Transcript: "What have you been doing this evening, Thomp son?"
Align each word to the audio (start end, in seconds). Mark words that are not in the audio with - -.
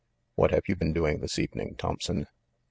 "What 0.33 0.49
have 0.49 0.63
you 0.67 0.75
been 0.75 0.93
doing 0.93 1.19
this 1.19 1.37
evening, 1.37 1.75
Thomp 1.75 2.01
son?" 2.01 2.25